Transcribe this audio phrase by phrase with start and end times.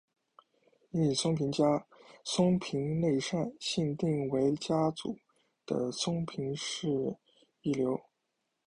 [0.93, 1.85] 樱井松平家
[2.23, 5.15] 松平内膳信定为家祖
[5.63, 7.19] 的松平氏庶
[7.61, 8.01] 流。